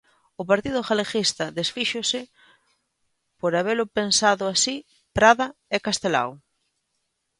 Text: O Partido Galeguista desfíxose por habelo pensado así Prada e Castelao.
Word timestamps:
O 0.41 0.43
Partido 0.51 0.79
Galeguista 0.89 1.45
desfíxose 1.59 2.21
por 3.39 3.53
habelo 3.57 3.85
pensado 3.97 4.43
así 4.47 4.75
Prada 5.15 5.47
e 5.75 5.77
Castelao. 5.87 6.31